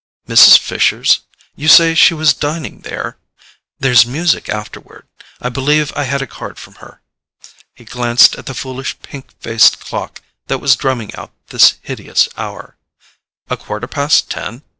"Mrs. 0.27 0.57
Fisher's? 0.57 1.19
You 1.55 1.67
say 1.67 1.93
she 1.93 2.15
was 2.15 2.33
dining 2.33 2.79
there? 2.79 3.19
There's 3.77 4.03
music 4.03 4.49
afterward; 4.49 5.05
I 5.39 5.49
believe 5.49 5.93
I 5.95 6.05
had 6.05 6.23
a 6.23 6.25
card 6.25 6.57
from 6.57 6.73
her." 6.81 7.01
He 7.75 7.85
glanced 7.85 8.33
at 8.35 8.47
the 8.47 8.55
foolish 8.55 8.99
pink 9.03 9.39
faced 9.41 9.79
clock 9.79 10.23
that 10.47 10.57
was 10.57 10.75
drumming 10.75 11.13
out 11.13 11.33
this 11.49 11.75
hideous 11.83 12.27
hour. 12.35 12.77
"A 13.47 13.55
quarter 13.55 13.85
past 13.85 14.27
ten? 14.31 14.63